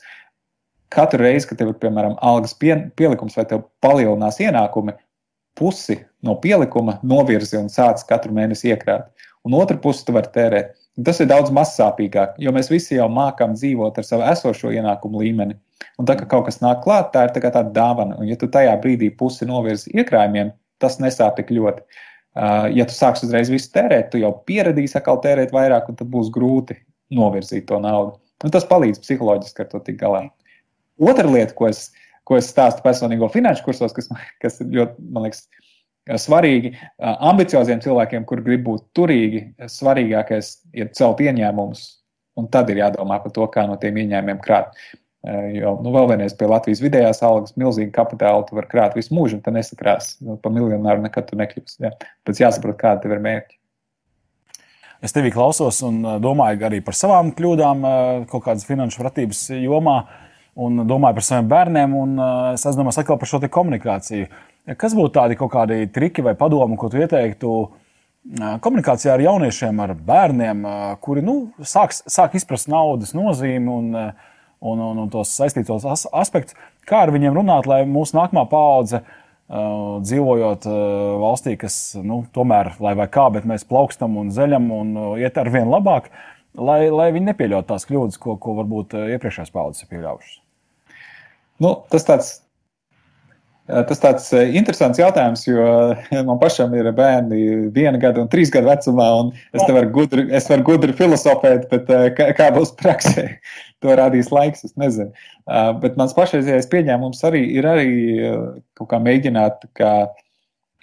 Katru 0.92 1.20
reizi, 1.20 1.50
kad 1.50 1.60
tev 1.60 1.74
ir, 1.74 1.78
piemēram, 1.82 2.16
algas 2.24 2.54
pie, 2.56 2.72
pielikums 2.96 3.36
vai 3.36 3.44
tev 3.48 3.66
palielinās 3.84 4.40
ienākumi, 4.40 4.96
pusi 5.58 5.98
no 6.24 6.38
pielikuma 6.40 6.96
novirzi 7.02 7.58
un 7.60 7.68
sāc 7.72 8.04
katru 8.08 8.32
mēnesi 8.36 8.70
iekrāt. 8.72 9.10
Un 9.44 9.56
otru 9.58 9.78
pusi 9.82 10.04
tu 10.06 10.14
vari 10.16 10.30
tērēt. 10.34 10.74
Tas 11.06 11.20
ir 11.22 11.28
daudz 11.30 11.52
mazsāpīgāk, 11.54 12.38
jo 12.42 12.50
mēs 12.54 12.72
visi 12.72 12.96
jau 12.96 13.06
mākam 13.12 13.52
dzīvot 13.54 14.00
ar 14.00 14.06
savu 14.06 14.24
esošo 14.26 14.72
ienākumu 14.74 15.22
līmeni. 15.22 15.54
Un 15.98 16.08
tā, 16.08 16.16
ka 16.18 16.26
kaut 16.30 16.48
kas 16.48 16.58
nāk 16.62 16.82
klāt, 16.82 17.12
tā 17.14 17.26
ir 17.26 17.34
tā 17.34 17.42
tāda 17.44 17.70
dāvana. 17.74 18.18
Un, 18.18 18.26
ja 18.26 18.38
tu 18.38 18.48
tajā 18.50 18.74
brīdī 18.82 19.12
pusi 19.14 19.46
novirzi 19.46 19.94
iekrājumiem, 19.94 20.50
tas 20.82 20.98
nesāp 21.02 21.38
tik 21.38 21.52
ļoti. 21.54 21.84
Ja 22.36 22.84
tu 22.86 22.94
sāksi 22.94 23.26
uzreiz 23.26 23.48
visu 23.50 23.70
tērēt, 23.74 24.10
tu 24.12 24.20
jau 24.20 24.32
pieradīsi 24.46 24.98
atkal 25.00 25.22
tērēt 25.24 25.54
vairāk, 25.54 25.88
un 25.90 25.96
tad 25.98 26.10
būs 26.12 26.28
grūti 26.34 26.76
novirzīt 27.14 27.66
to 27.70 27.80
naudu. 27.82 28.18
Un 28.44 28.52
tas 28.54 28.66
palīdz 28.68 29.00
psiholoģiski 29.02 29.64
ar 29.64 29.70
to 29.72 29.80
tik 29.82 29.96
galā. 29.98 30.26
Otra 31.02 31.26
lieta, 31.26 31.56
ko 31.56 31.66
es 31.70 31.88
ko 32.28 32.36
es 32.36 32.50
stāstu 32.52 32.84
personīgo 32.84 33.30
finanšu 33.32 33.64
kursos, 33.64 33.94
kas, 33.96 34.10
kas 34.42 34.60
ir 34.60 34.70
ļoti, 34.76 35.06
man 35.14 35.26
liekas, 35.26 35.46
svarīgi. 36.24 36.74
Ambicioziem 37.00 37.80
cilvēkiem, 37.84 38.26
kur 38.28 38.42
grib 38.44 38.64
būt 38.66 38.86
turīgi, 38.96 39.42
svarīgākais 39.72 40.54
ir 40.76 40.92
celt 40.96 41.20
ieņēmumus, 41.24 41.84
un 42.40 42.48
tad 42.52 42.70
ir 42.72 42.82
jādomā 42.82 43.20
par 43.24 43.34
to, 43.34 43.48
kā 43.52 43.64
no 43.68 43.76
tiem 43.80 44.00
ieņēmumiem 44.04 44.40
krāt. 44.44 44.76
Jo, 45.52 45.74
nu, 45.84 45.90
vēl 45.92 46.06
vienreiz 46.12 46.32
pie 46.38 46.46
Latvijas 46.48 46.80
vidējās 46.80 47.18
algas 47.26 47.56
milzīga 47.60 47.90
kapitāla 47.98 48.46
tu 48.48 48.56
vari 48.56 48.70
krāt 48.70 48.94
visu 48.96 49.12
mūžu, 49.12 49.36
un 49.36 49.42
tad 49.44 49.56
nesakrās. 49.58 50.14
Nu, 50.24 50.38
pa 50.40 50.52
miljonāru 50.54 51.02
nekad 51.04 51.26
tu 51.28 51.36
nekļūsi. 51.36 51.80
Ja? 51.84 51.90
Pēc 52.24 52.40
jāsaprot, 52.44 52.78
kāda 52.80 53.02
tev 53.02 53.16
ir 53.16 53.24
mērķi. 53.24 53.58
Es 55.04 55.14
tevī 55.14 55.30
klausos 55.34 55.82
un 55.86 56.00
domāju 56.22 56.64
arī 56.66 56.80
par 56.82 56.96
savām 56.98 57.34
kļūdām, 57.36 57.84
kaut 58.30 58.46
kādas 58.46 58.66
finanšu 58.66 59.02
pratības 59.02 59.44
jomā. 59.54 59.98
Un 60.58 60.80
domāju 60.88 61.20
par 61.20 61.26
saviem 61.26 61.50
bērniem, 61.52 61.92
un 61.94 62.16
es 62.54 62.64
aizdomājos 62.66 62.98
atkal 62.98 63.18
par 63.20 63.30
šo 63.30 63.38
komunikāciju. 63.38 64.26
Kas 64.80 64.96
būtu 64.96 65.14
tādi 65.20 65.36
kaut 65.38 65.52
kādi 65.52 65.84
triki 65.94 66.24
vai 66.26 66.34
padomi, 66.38 66.76
ko 66.80 66.90
tu 66.90 66.98
ieteiktu 66.98 67.52
komunikācijā 68.64 69.14
ar 69.14 69.22
jauniešiem, 69.22 69.78
ar 69.84 69.94
bērniem, 70.08 70.66
kuri 71.04 71.22
nu, 71.22 71.36
sāk, 71.62 71.94
sāk 71.94 72.34
izprast 72.34 72.66
naudas 72.72 73.14
nozīmi 73.14 73.70
un, 73.70 73.94
un, 74.60 74.82
un, 74.82 75.04
un 75.04 75.12
tos 75.12 75.32
saistītos 75.36 75.86
as 75.88 76.06
aspektus? 76.12 76.58
Kā 76.88 77.04
ar 77.04 77.12
viņiem 77.14 77.36
runāt, 77.36 77.68
lai 77.70 77.82
mūsu 77.88 78.16
nākamā 78.18 78.48
paudze 78.50 79.04
Uh, 79.48 80.02
dzīvojot 80.04 80.66
uh, 80.68 80.74
valstī, 81.22 81.54
kas 81.56 81.96
nu, 82.04 82.18
tomēr, 82.36 82.74
lai 82.84 82.90
vai 82.98 83.06
kā, 83.08 83.30
bet 83.32 83.46
mēs 83.48 83.62
plaukstam 83.64 84.18
un 84.20 84.28
zeļam 84.28 84.66
un 84.76 84.90
uh, 84.92 85.06
iet 85.16 85.40
ar 85.40 85.48
vien 85.48 85.70
labāk, 85.72 86.10
lai, 86.52 86.90
lai 86.92 87.06
viņi 87.14 87.30
nepieļautu 87.30 87.70
tās 87.70 87.88
kļūdas, 87.88 88.18
ko, 88.20 88.34
ko 88.36 88.58
varbūt 88.58 88.98
iepriekšējās 89.14 89.54
paudzes 89.54 89.86
ir 89.86 89.90
pieļāvušas. 89.94 90.34
Nu, 91.64 91.70
tas 91.88 92.04
tāds 92.04 92.28
Tas 93.68 94.00
tāds 94.00 94.30
interesants 94.32 94.96
jautājums, 94.96 95.42
jo 95.44 95.64
man 96.24 96.38
pašam 96.40 96.72
ir 96.72 96.86
bērni 96.96 97.68
viena 97.74 97.98
gada 98.00 98.22
un 98.22 98.30
trīs 98.32 98.48
gadu 98.52 98.70
vecumā, 98.70 99.08
un 99.20 99.32
es 99.52 99.60
te 99.60 99.74
varu 99.76 99.90
gudri, 99.92 100.24
es 100.32 100.48
varu 100.48 100.64
gudri 100.70 100.94
filozofēt, 100.96 101.66
bet 101.68 102.16
kā, 102.16 102.48
būs 102.54 102.72
praksē, 102.80 103.26
to 103.84 103.96
rādīs 104.00 104.32
laiks, 104.32 104.64
es 104.64 104.72
nezinu. 104.80 105.12
Bet 105.82 106.00
mans 106.00 106.16
pašreizējais 106.16 106.70
pieņēmums 106.72 107.20
arī 107.28 107.44
ir 107.58 107.68
arī 107.68 107.92
kaut 108.78 108.88
kā 108.94 109.02
mēģināt 109.04 109.68
kā 109.76 109.92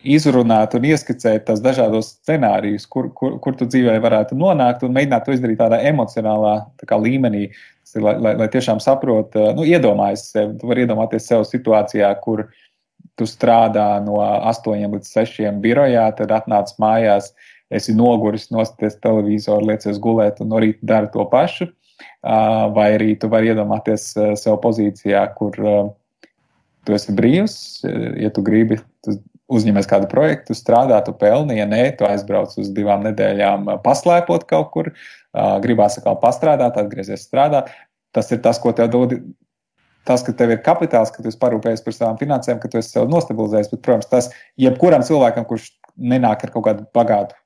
izrunāt 0.06 0.76
un 0.78 0.86
ieskicēt 0.86 1.48
tās 1.48 1.62
dažādos 1.64 2.12
scenārijus, 2.20 2.86
kur, 2.86 3.10
kur, 3.18 3.40
kur 3.42 3.56
tu 3.58 3.66
dzīvē 3.66 3.96
varētu 4.04 4.38
nonākt 4.38 4.86
un 4.86 4.94
mēģināt 4.96 5.26
to 5.26 5.34
izdarīt 5.34 5.58
tādā 5.62 5.82
emocionālā 5.90 6.60
tā 6.78 6.90
kā, 6.90 7.00
līmenī, 7.02 7.48
lai, 7.98 8.14
lai, 8.22 8.36
lai 8.44 8.48
tiešām 8.54 8.82
saprotu, 8.84 9.42
nu, 9.58 9.66
iedomājies 9.66 10.28
sevi. 10.36 10.54
Tu 10.62 10.70
vari 10.70 10.86
iedomāties 10.86 11.26
sev 11.32 11.46
situācijā, 11.50 12.12
kur 12.22 12.46
tu 13.20 13.28
strādā 13.30 13.88
no 14.04 14.20
8 14.22 14.86
līdz 14.94 15.12
6 15.12 15.60
birojā, 15.64 16.08
tad 16.18 16.34
atnāc 16.36 16.74
mājās, 16.82 17.32
esi 17.74 17.96
noguris, 17.96 18.50
nostāties 18.54 19.00
televizoru, 19.02 19.72
liecies 19.72 20.00
gulēt 20.04 20.42
un 20.44 20.52
no 20.54 20.62
rīta 20.62 20.84
dari 20.96 21.12
to 21.14 21.26
pašu. 21.32 21.70
Vai 22.76 22.90
arī 22.98 23.14
tu 23.20 23.30
vari 23.32 23.54
iedomāties 23.54 24.10
sev 24.42 24.58
pozīcijā, 24.64 25.22
kur 25.38 25.56
tu 25.56 26.98
esi 26.98 27.16
brīvs, 27.16 27.56
ja 28.20 28.30
tu 28.34 28.44
gribi, 28.46 28.82
tu 29.06 29.16
uzņemies 29.56 29.88
kādu 29.90 30.10
projektu, 30.10 30.58
strādā, 30.58 30.98
tu 31.06 31.14
pelni, 31.18 31.60
ja 31.60 31.68
nē, 31.70 31.84
tu 31.98 32.08
aizbrauc 32.08 32.54
uz 32.60 32.72
divām 32.74 33.06
nedēļām 33.06 33.70
paslēpot 33.86 34.46
kaut 34.50 34.72
kur, 34.74 34.92
gribās 35.64 36.00
atkal 36.00 36.18
pastrādāt, 36.22 36.78
atgriezties 36.82 37.28
strādāt. 37.28 37.70
Tas 38.16 38.32
ir 38.32 38.42
tas, 38.44 38.60
ko 38.64 38.72
tev 38.76 38.92
dod. 38.94 39.18
Tas, 40.06 40.22
ka 40.26 40.36
tev 40.38 40.54
ir 40.54 40.62
kapitāls, 40.66 41.10
ka 41.14 41.24
tu 41.24 41.32
esi 41.32 41.40
parūpējies 41.42 41.82
par 41.86 41.96
savām 41.98 42.20
finansēm, 42.20 42.60
ka 42.62 42.70
tu 42.70 42.78
esi 42.78 42.94
sev 42.94 43.10
nostabilizējis. 43.10 43.72
Bet, 43.74 43.82
protams, 43.88 44.12
tas 44.12 44.30
jebkuram 44.62 45.06
cilvēkam, 45.06 45.48
kurš 45.50 45.72
nenāk 45.98 46.46
ar 46.46 46.54
kaut 46.54 46.68
kādu 46.68 46.86
bagātu, 46.94 47.38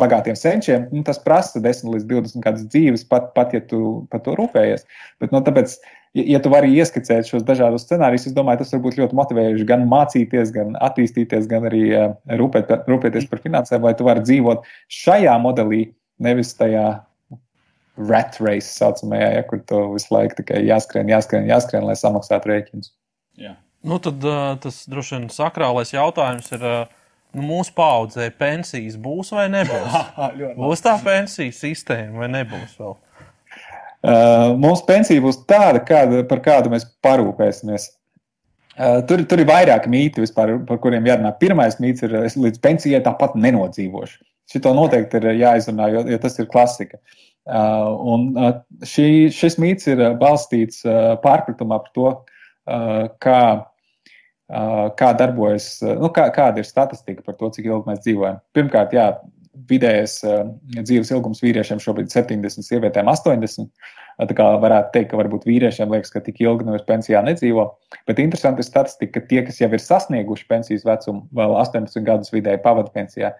bagātiem 0.00 0.36
senčiem, 0.36 0.88
nu, 0.92 1.02
tas 1.06 1.20
prasa 1.22 1.60
10 1.62 1.88
līdz 1.94 2.08
20 2.10 2.44
gadus 2.44 2.66
dzīves, 2.68 3.06
pat, 3.08 3.30
pat 3.36 3.54
ja 3.56 3.62
tu 3.64 4.04
par 4.12 4.20
to 4.24 4.34
rūpējies. 4.36 4.84
Bet, 5.22 5.32
nu, 5.32 5.40
tāpēc, 5.46 5.78
ja, 6.18 6.26
ja 6.34 6.42
tu 6.44 6.52
vari 6.52 6.74
ieskicēt 6.76 7.30
šos 7.30 7.46
dažādus 7.48 7.86
scenārijus, 7.88 8.28
es 8.28 8.36
domāju, 8.36 8.60
tas 8.62 8.74
var 8.76 8.84
būt 8.84 9.00
ļoti 9.00 9.16
motivējoši 9.16 9.68
gan 9.72 9.88
mācīties, 9.88 10.52
gan 10.52 10.76
attīstīties, 10.84 11.48
gan 11.48 11.68
arī 11.70 11.82
uh, 11.96 12.12
rūpēt, 12.42 12.74
rūpēties 12.90 13.28
par 13.32 13.40
finansēm, 13.44 13.88
lai 13.88 13.96
tu 13.96 14.08
vari 14.08 14.24
dzīvot 14.26 14.68
šajā 15.00 15.40
modelī, 15.40 15.86
nevis 16.20 16.52
tajā 16.60 16.90
rat 17.96 18.36
race 18.40 18.68
saucamajā, 18.76 19.30
ja, 19.38 19.44
kur 19.48 19.62
tu 19.64 19.80
visu 19.94 20.12
laiku 20.14 20.40
tikai 20.42 20.60
jāskrien, 20.66 21.08
jāskrien, 21.10 21.48
jāskrien, 21.48 21.86
lai 21.88 21.96
samaksātu 21.98 22.52
rēķinus. 22.52 22.92
Jā. 23.40 23.56
Nu, 23.86 23.98
tad 24.02 24.22
tas 24.62 24.82
droši 24.90 25.16
vien 25.16 25.26
sakrālais 25.32 25.92
jautājums 25.94 26.50
ir, 26.56 26.64
nu, 27.36 27.44
mūsu 27.46 27.72
paudzē 27.76 28.28
pensijas 28.36 28.98
būs 29.00 29.32
vai 29.36 29.48
nebūs? 29.52 29.98
būs 30.60 30.84
tā 30.84 30.96
pensiju 31.04 31.54
sistēma 31.54 32.24
vai 32.24 32.30
nebūs 32.34 32.78
vēl? 32.80 32.96
Uh, 34.06 34.52
mums 34.60 34.84
pensija 34.86 35.22
būs 35.24 35.40
tāda, 35.48 35.80
kāda, 35.82 36.20
par 36.28 36.42
kādu 36.44 36.70
mēs 36.70 36.84
parūpēsimies. 37.02 37.88
Uh, 38.76 39.00
tur, 39.08 39.22
tur 39.26 39.40
ir 39.40 39.48
vairāk 39.48 39.88
mīti, 39.88 40.20
vispār, 40.22 40.52
par 40.68 40.78
kuriem 40.82 41.06
jārunā. 41.08 41.32
Pirmais 41.40 41.78
mīts 41.82 42.04
ir, 42.04 42.12
es 42.28 42.36
līdz 42.36 42.60
pensijai 42.62 43.00
tāpat 43.02 43.38
nenodzīvošu. 43.40 44.20
Šito 44.52 44.70
noteikti 44.76 45.18
ir 45.18 45.40
jāizrunā, 45.40 45.88
jo, 45.94 46.04
jo 46.12 46.18
tas 46.22 46.36
ir 46.38 46.46
klasika. 46.52 47.00
Uh, 47.00 47.24
un 47.46 48.32
uh, 48.34 48.50
šī, 48.82 49.28
šis 49.30 49.58
mīts 49.62 49.86
ir 49.90 50.02
balstīts 50.18 50.82
uh, 50.86 51.14
pārpratumā 51.22 51.78
par 51.84 51.92
to, 51.94 52.08
uh, 52.66 53.06
kā, 53.22 53.42
uh, 54.50 54.86
kā 54.98 55.12
darbojas, 55.20 55.76
uh, 55.84 55.94
nu, 56.00 56.10
kā, 56.14 56.26
kāda 56.34 56.62
ir 56.62 56.66
statistika 56.66 57.22
par 57.22 57.38
to, 57.38 57.52
cik 57.54 57.68
ilgi 57.70 57.92
mēs 57.92 58.02
dzīvojam. 58.02 58.40
Pirmkārt, 58.56 58.96
jā, 58.96 59.12
vidējais 59.70 60.18
uh, 60.26 60.42
dzīves 60.80 61.14
ilgums 61.14 61.44
vīriešiem 61.44 61.78
šobrīd 61.82 62.10
ir 62.10 62.16
70, 62.18 62.66
sievietēm 62.66 63.12
80. 63.14 63.70
Tā 64.16 64.32
kā 64.32 64.44
varētu 64.62 64.94
teikt, 64.94 65.10
ka 65.10 65.18
varbūt 65.20 65.44
vīriešiem 65.44 65.90
liekas, 65.92 66.10
ka 66.14 66.22
tik 66.24 66.40
ilgi 66.40 66.64
no 66.64 66.78
pensijā 66.88 67.20
nedzīvo. 67.24 67.66
Bet 68.08 68.20
interesanti 68.22 68.64
ir 68.64 68.68
statistika, 68.68 69.20
ka 69.20 69.28
tie, 69.28 69.42
kas 69.44 69.60
jau 69.60 69.68
ir 69.68 69.82
sasnieguši 69.82 70.46
pensijas 70.48 70.86
vecumu, 70.88 71.26
vēl 71.36 71.52
18 71.60 72.00
gadus 72.06 72.32
vidēji 72.32 72.62
pavadu 72.64 72.94
pensijā, 72.94 73.34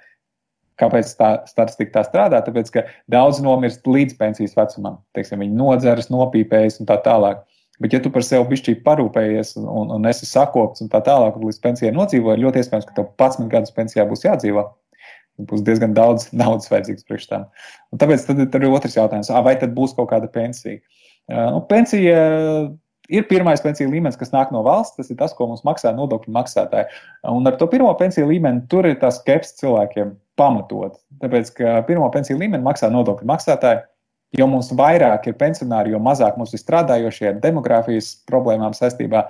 Kāpēc 0.80 1.10
tā 1.16 1.28
statistika 1.48 1.94
tā 1.94 2.02
strādā? 2.04 2.42
Tāpēc, 2.44 2.70
ka 2.74 2.82
daudz 3.12 3.40
nomirst 3.44 3.86
līdz 3.88 4.18
pensijas 4.20 4.56
vecumam. 4.58 4.98
Teiksim, 5.16 5.40
viņi 5.40 5.56
nodzeras, 5.56 6.10
nopīpējas 6.12 6.82
un 6.82 6.90
tā 6.90 6.98
tālāk. 7.04 7.44
Bet, 7.80 7.92
ja 7.92 8.00
tu 8.00 8.12
par 8.12 8.24
sevi 8.24 8.44
bišķīgi 8.52 8.82
parūpējies 8.84 9.54
un, 9.60 9.68
un, 9.68 9.92
un 9.98 10.08
esi 10.08 10.28
sakopts 10.28 10.84
un 10.84 10.92
tā 10.92 11.02
tālāk, 11.04 11.36
un 11.36 11.48
līdz 11.48 11.60
pensijai 11.64 11.92
nodzīvo, 11.96 12.32
ir 12.32 12.44
ļoti 12.44 12.62
iespējams, 12.62 12.88
ka 12.88 12.96
tev 12.96 13.10
11 13.20 13.50
gadus 13.52 13.74
pensijā 13.76 14.06
būs 14.08 14.24
jādzīvo. 14.24 14.64
Būs 15.48 15.64
diezgan 15.64 15.96
daudz 15.96 16.30
naudas 16.44 16.68
vajadzīgs 16.72 17.08
priekš 17.08 17.28
tam. 17.32 17.48
Un 17.92 18.00
tāpēc 18.00 18.28
tad, 18.28 18.40
tad 18.52 18.64
ir 18.64 18.72
otrs 18.72 18.96
jautājums, 18.96 19.32
vai 19.44 19.56
tad 19.60 19.76
būs 19.76 19.96
kaut 19.96 20.10
kāda 20.12 20.28
pensija? 20.32 20.80
Uh, 21.26 21.58
pensija 21.68 22.20
ir 23.12 23.26
pirmais 23.28 23.60
pensiju 23.64 23.90
līmenis, 23.92 24.18
kas 24.20 24.32
nāk 24.32 24.52
no 24.54 24.60
valsts, 24.66 24.96
tas 24.98 25.10
ir 25.12 25.18
tas, 25.20 25.34
ko 25.36 25.48
mums 25.50 25.64
maksā 25.66 25.92
nodokļu 25.96 26.32
maksātāji. 26.36 26.88
Un 27.28 27.48
ar 27.48 27.56
to 27.60 27.68
pirmo 27.70 27.92
pensiju 27.98 28.28
līmeni 28.30 28.64
tur 28.72 28.88
ir 28.88 28.96
tas 29.00 29.20
skepsis 29.20 29.60
cilvēkiem 29.60 30.14
pamatot. 30.38 30.96
Tāpēc, 31.22 31.52
ka 31.56 31.76
pirmo 31.88 32.08
pensiju 32.12 32.38
līmeni 32.40 32.64
maksā 32.64 32.90
nodokļu 32.92 33.28
maksātāji. 33.28 33.84
Jo 34.36 34.48
mums 34.50 34.72
vairāk 34.74 35.28
ir 35.30 35.36
pensionāri, 35.38 35.92
jo 35.94 36.00
mazāk 36.02 36.34
mums 36.36 36.50
ir 36.52 36.60
strādājošie 36.60 37.28
ar 37.30 37.36
demogrāfijas 37.40 38.08
problēmām 38.28 38.74
saistībā, 38.74 39.22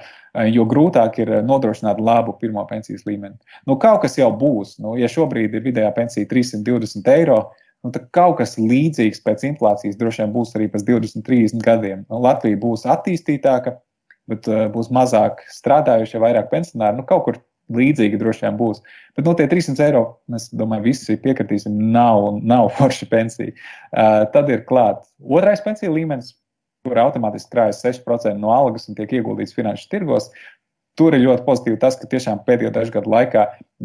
jo 0.51 0.65
grūtāk 0.67 1.21
ir 1.21 1.33
nodrošināt 1.47 2.01
labu 2.03 2.33
pirmo 2.41 2.65
pensijas 2.67 3.05
līmeni. 3.07 3.37
Nu, 3.69 3.77
kaut 3.83 4.01
kas 4.07 4.17
jau 4.19 4.31
būs. 4.41 4.79
Nu, 4.83 4.97
ja 4.99 5.11
šobrīd 5.13 5.55
ir 5.55 5.67
vidējā 5.69 5.93
pensija 5.95 6.29
320 6.31 7.13
eiro, 7.13 7.39
nu, 7.85 7.93
tad 7.93 8.09
kaut 8.17 8.41
kas 8.41 8.57
līdzīgs 8.59 9.21
pēc 9.27 9.45
inflācijas 9.53 10.01
droši 10.01 10.25
vien 10.25 10.33
būs 10.35 10.57
arī 10.57 10.71
pēc 10.73 10.89
20, 10.89 11.27
30 11.29 11.67
gadiem. 11.69 12.07
Nu, 12.09 12.23
Latvija 12.25 12.59
būs 12.65 12.89
attīstītāka, 12.97 13.77
bet 14.33 14.49
uh, 14.51 14.65
būs 14.73 14.89
mazāk 14.91 15.45
strādājušie, 15.55 16.25
vairāk 16.25 16.49
pensionāri. 16.51 16.99
Nu, 16.99 17.07
kaut 17.07 17.29
kur 17.29 17.43
līdzīgi 17.73 18.19
droši 18.21 18.47
vien 18.47 18.59
būs. 18.59 18.83
Bet 19.17 19.27
no 19.27 19.35
tie 19.39 19.47
300 19.51 19.87
eiro, 19.89 20.03
mēs 20.33 20.49
domājam, 20.55 20.85
visi 20.87 21.17
piekritīsim, 21.23 21.79
nav, 21.93 22.41
nav 22.43 22.71
forša 22.79 23.09
pensija. 23.11 23.55
Uh, 23.91 24.25
tad 24.35 24.51
ir 24.53 24.67
klāts 24.69 25.11
otrais 25.23 25.63
pensiju 25.65 25.95
līmenis, 25.97 26.35
kur 26.87 27.01
automātiski 27.03 27.51
krājas 27.55 27.83
6% 27.83 28.37
no 28.39 28.53
algas 28.55 28.87
un 28.91 28.99
tiek 28.99 29.17
ieguldīts 29.19 29.57
finanšu 29.57 29.91
tirgos. 29.91 30.31
Tur 30.97 31.13
ir 31.13 31.27
ļoti 31.27 31.45
pozitīvi 31.45 31.81
tas, 31.83 31.97
ka 32.01 32.09
tiešām 32.09 32.45
pēdējo 32.47 32.71
dažu 32.73 32.95
gadu 32.95 33.11
laikā 33.13 33.43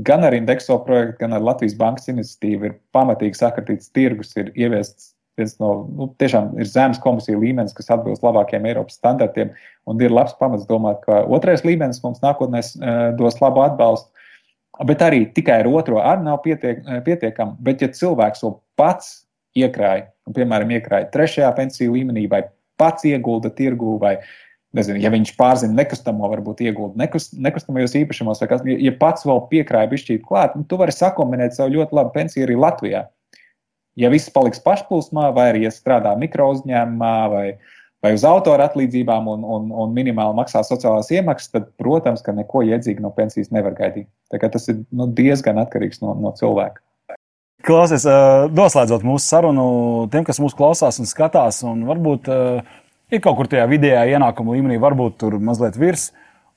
gan 0.07 0.23
ar 0.23 0.35
indekso 0.37 0.77
projektu, 0.85 1.17
gan 1.25 1.35
ar 1.35 1.43
Latvijas 1.43 1.75
bankas 1.79 2.07
iniciatīvu 2.13 2.69
ir 2.69 2.77
pamatīgi 2.95 3.41
sakritīts 3.41 3.91
tirgus, 3.91 4.31
ir 4.39 4.53
ieviests 4.55 5.09
viens 5.39 5.55
no 5.61 5.71
nu, 5.89 6.07
tiešām 6.19 6.53
ir 6.59 6.69
zemes 6.69 6.99
komisiju 7.01 7.39
līmenis, 7.41 7.75
kas 7.77 7.91
atbilst 7.93 8.23
labākiem 8.25 8.65
Eiropas 8.67 8.97
standartiem, 8.99 9.53
un 9.89 10.03
ir 10.03 10.13
labs 10.13 10.35
pamats 10.39 10.67
domāt, 10.69 11.01
ka 11.05 11.23
otrais 11.31 11.65
līmenis 11.67 12.01
mums 12.03 12.21
nākotnē 12.23 12.61
uh, 12.61 13.01
dos 13.19 13.39
labu 13.43 13.63
atbalstu. 13.65 14.11
Bet 14.87 15.03
arī 15.05 15.25
tikai 15.35 15.59
ar 15.61 15.69
otro 15.69 15.99
arī 16.01 16.25
nav 16.25 16.39
pietiek, 16.45 16.79
pietiekami. 17.05 17.57
Bet, 17.61 17.83
ja 17.83 17.91
cilvēks 17.93 18.41
to 18.41 18.55
pats 18.79 19.27
iekrāja, 19.57 20.07
un, 20.25 20.35
piemēram, 20.37 20.71
iekrāja 20.77 21.09
trešajā 21.13 21.51
pensiju 21.57 21.93
līmenī, 21.97 22.25
vai 22.31 22.45
pats 22.81 23.05
iegulda 23.05 23.51
tirgū, 23.53 23.97
vai 24.01 24.15
nezinu, 24.77 25.01
ja 25.03 25.11
viņš 25.13 25.33
pārzina 25.37 25.75
nekustamo, 25.75 26.25
varbūt 26.31 26.63
iegulda 26.65 27.03
nekust, 27.03 27.35
nekustamajos 27.35 27.97
īpašumos, 27.99 28.41
vai 28.41 28.49
kas, 28.53 28.63
ja 28.65 28.93
pats 28.97 29.27
vēl 29.27 29.43
piekrāja 29.51 29.91
bišķīt 29.91 30.23
klāt, 30.25 30.55
nu, 30.57 30.63
tu 30.65 30.79
vari 30.79 30.95
sakombinēt 30.95 31.57
savu 31.57 31.75
ļoti 31.75 31.99
labu 31.99 32.15
pensiju 32.15 32.47
arī 32.47 32.57
Latvijā 32.57 33.03
ja 33.99 34.11
viss 34.11 34.31
paliks 34.33 34.61
pašplūsmā, 34.63 35.29
vai 35.35 35.51
arī 35.51 35.65
ja 35.65 35.73
strādā 35.73 36.13
mikro 36.19 36.51
uzņēmumā, 36.55 37.15
vai, 37.31 37.45
vai 38.03 38.13
uz 38.15 38.23
autora 38.27 38.69
atlīdzībām 38.69 39.27
un, 39.31 39.43
un, 39.57 39.71
un 39.83 39.95
minimāli 39.95 40.37
maksā 40.37 40.63
sociālās 40.67 41.11
iemaksas, 41.13 41.51
tad, 41.55 41.67
protams, 41.81 42.23
ka 42.25 42.35
neko 42.35 42.63
iedzīgu 42.69 43.03
no 43.03 43.11
pensijas 43.15 43.51
nevar 43.55 43.75
gaidīt. 43.77 44.09
Tas 44.31 44.69
ir 44.71 44.83
nu, 44.89 45.09
diezgan 45.11 45.61
atkarīgs 45.63 46.03
no, 46.03 46.15
no 46.19 46.33
cilvēka. 46.37 46.83
Klausies, 47.61 48.07
noslēdzot 48.57 49.03
mūsu 49.05 49.27
sarunu, 49.27 49.65
tiem, 50.09 50.25
kas 50.25 50.39
mūsu 50.41 50.57
klausās 50.57 50.97
un 50.97 51.05
skatās, 51.05 51.59
un 51.67 51.83
varbūt 51.85 52.29
ir 53.13 53.21
kaut 53.21 53.37
kur 53.37 53.49
tajā 53.51 53.67
vidējā 53.69 54.07
ienākuma 54.15 54.55
līmenī, 54.55 54.79
varbūt 54.81 55.19
tur 55.21 55.37
mazliet 55.37 55.77
virs, 55.77 56.09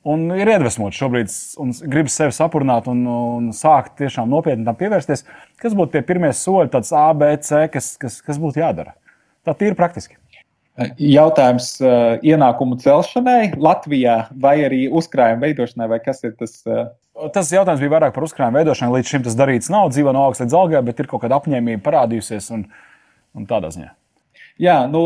un 0.09 0.27
ir 0.37 0.51
iedvesmots 0.53 0.99
šobrīd 1.01 1.33
un 1.63 1.73
grib 1.93 2.11
sevi 2.13 2.35
sapurināt 2.37 2.89
un, 2.93 3.05
un 3.09 3.47
sākt 3.57 3.97
tiešām 4.01 4.29
nopietni 4.31 4.67
tam 4.67 4.77
pievērsties. 4.81 5.25
Kas 5.61 5.77
būtu 5.77 5.97
tie 5.97 6.05
pirmie 6.07 6.33
soļi, 6.37 6.73
tāds 6.75 6.93
A, 6.97 7.07
B, 7.17 7.31
C, 7.45 7.65
kas, 7.73 7.95
kas, 8.01 8.21
kas 8.25 8.41
būtu 8.43 8.63
jādara? 8.63 8.97
Tā 9.45 9.57
ir 9.65 9.77
praktiski. 9.79 10.17
Jautājums 10.99 11.69
uh, 11.85 12.17
ienākumu 12.27 12.81
celšanai 12.83 13.55
Latvijā 13.63 14.25
vai 14.43 14.57
arī 14.67 14.85
uzkrājuma 14.91 15.47
veidošanai, 15.47 15.91
vai 15.93 16.01
kas 16.03 16.25
ir 16.27 16.35
tas? 16.41 16.57
Uh... 16.67 16.89
Tas 17.35 17.53
jautājums 17.55 17.85
bija 17.85 17.93
vairāk 17.93 18.17
par 18.17 18.27
uzkrājumu 18.27 18.59
veidošanu. 18.59 18.97
Līdz 18.97 19.13
šim 19.13 19.27
tas 19.27 19.37
darīts 19.39 19.71
nav, 19.71 19.93
dzīvo 19.95 20.11
no 20.17 20.25
augsta 20.27 20.49
līdz 20.49 20.57
algai, 20.59 20.81
bet 20.89 20.99
ir 20.99 21.11
kaut 21.11 21.23
kāda 21.23 21.39
apņēmība 21.39 21.85
parādījusies 21.85 22.51
un, 22.57 22.67
un 23.39 23.47
tādā 23.47 23.71
ziņā. 23.77 23.93
Jā, 24.63 24.85
nu, 24.87 25.01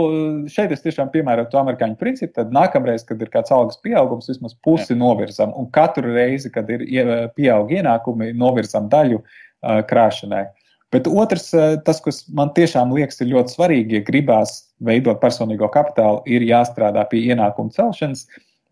šeit 0.52 0.74
es 0.74 0.82
tiešām 0.84 1.08
piemērotu 1.12 1.54
to 1.54 1.60
amerikāņu 1.62 1.96
principu. 2.00 2.34
Tad 2.36 2.50
nākamreiz, 2.52 3.06
kad 3.08 3.22
ir 3.24 3.30
kāds 3.32 3.52
algas 3.54 3.78
pieaugums, 3.80 4.28
vismaz 4.28 4.52
pusi 4.64 4.92
Jā. 4.92 4.98
novirzam. 5.00 5.54
Un 5.56 5.70
katru 5.72 6.12
reizi, 6.12 6.50
kad 6.52 6.68
ir 6.68 6.84
pieaug 7.36 7.72
ienākumi, 7.72 8.34
novirzam 8.36 8.90
daļu 8.92 9.22
krāšanai. 9.88 10.44
Bet 10.92 11.08
otrs, 11.08 11.50
tas, 11.84 12.02
kas 12.04 12.22
man 12.32 12.52
tiešām 12.56 12.92
liekas, 12.96 13.20
ir 13.20 13.32
ļoti 13.32 13.56
svarīgi, 13.56 13.98
ja 13.98 14.04
gribās 14.04 14.54
veidot 14.84 15.20
personīgo 15.20 15.68
kapitālu, 15.72 16.22
ir 16.28 16.44
jāstrādā 16.48 17.04
pie 17.08 17.24
ienākumu 17.32 17.72
celšanas. 17.72 18.26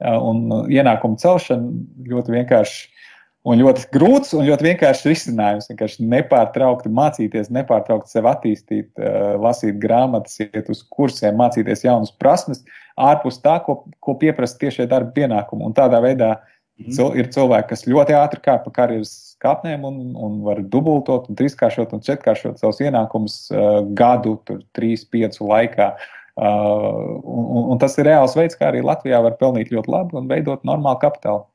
Un 0.05 0.69
ienākumu 0.69 1.17
celšana 1.21 1.73
ļoti 2.13 2.37
vienkārši 2.37 3.06
Un 3.47 3.61
ļoti 3.63 3.85
grūts 3.95 4.33
un 4.35 4.43
ļoti 4.49 4.67
vienkāršs 4.67 5.05
risinājums. 5.07 5.69
Vienkārši 5.71 6.07
nepārtraukti 6.11 6.91
mācīties, 6.91 7.53
nepārtraukti 7.55 8.11
sev 8.11 8.27
attīstīt, 8.27 8.89
uh, 8.99 9.37
lasīt 9.39 9.79
grāmatas, 9.83 10.41
iet 10.43 10.67
uz 10.73 10.83
kursiem, 10.91 11.37
mācīties 11.39 11.85
jaunas 11.87 12.11
prasmes, 12.19 12.65
ārpus 12.99 13.39
tā, 13.45 13.61
ko, 13.63 13.85
ko 14.03 14.17
pieprasa 14.19 14.59
tiešie 14.65 14.89
darba 14.91 15.15
pienākumi. 15.15 15.63
Un 15.69 15.79
tādā 15.79 16.03
veidā 16.03 16.33
mm. 16.83 17.15
ir 17.23 17.31
cilvēki, 17.37 17.71
kas 17.71 17.87
ļoti 17.87 18.19
ātri 18.19 18.43
kāp 18.49 18.67
pa 18.67 18.75
karjeras 18.81 19.15
kāpnēm 19.43 19.87
un, 19.87 20.03
un 20.27 20.39
var 20.43 20.65
dubultot, 20.67 21.31
un 21.31 21.39
trīskāršot 21.39 21.95
un 21.95 22.03
četrkāršot 22.03 22.59
savus 22.59 22.83
ienākumus 22.83 23.41
uh, 23.55 23.83
gadu, 23.95 24.41
tur, 24.49 24.65
trīs, 24.75 25.07
piecu 25.07 25.47
laikā. 25.47 25.93
Uh, 26.37 27.21
un, 27.23 27.69
un 27.73 27.79
tas 27.81 27.95
ir 27.97 28.11
reāls 28.11 28.35
veids, 28.37 28.59
kā 28.59 28.73
arī 28.73 28.83
Latvijā 28.85 29.23
var 29.25 29.39
pelnīt 29.39 29.71
ļoti 29.73 29.93
labi 29.93 30.19
un 30.19 30.27
veidot 30.33 30.67
normālu 30.67 30.99
kapitālu. 31.05 31.47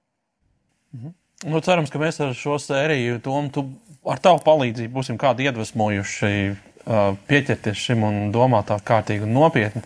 -hmm. 0.95 1.13
Nu, 1.47 1.61
cerams, 1.65 1.89
ka 1.89 1.97
mēs 2.01 2.19
ar 2.21 2.35
šo 2.37 2.59
sēriju, 2.61 3.17
Tom, 3.25 3.49
tu 3.53 3.65
ar 4.05 4.21
tavu 4.21 4.41
palīdzību 4.45 4.93
būsim 4.93 5.17
kādi 5.21 5.47
iedvesmojuši 5.49 6.33
uh, 6.51 7.15
pieķerties 7.29 7.85
šim 7.87 8.05
un 8.05 8.19
domāt 8.33 8.69
tā 8.69 8.77
kārtīgi 8.85 9.25
un 9.25 9.33
nopietni. 9.37 9.81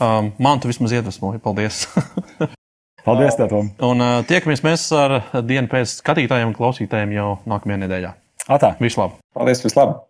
Um, 0.00 0.30
man 0.38 0.62
tu 0.62 0.70
vismaz 0.70 0.94
iedvesmoji. 0.96 1.42
Paldies! 1.42 1.82
Paldies, 3.06 3.34
tev, 3.38 3.50
Tom! 3.50 3.72
Un 3.90 4.04
uh, 4.04 4.20
tiekamies 4.28 4.62
mēs 4.66 4.86
ar 4.96 5.16
dienu 5.42 5.70
pēc 5.72 5.98
skatītājiem 5.98 6.52
un 6.52 6.56
klausītājiem 6.56 7.16
jau 7.16 7.32
nākamajā 7.50 7.82
nedēļā. 7.86 8.14
Atā! 8.46 8.76
Vislabāk! 8.78 9.18
Paldies, 9.36 9.64
vislabāk! 9.66 10.09